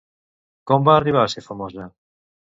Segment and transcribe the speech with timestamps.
[0.71, 1.89] Com va arribar a ser famosa?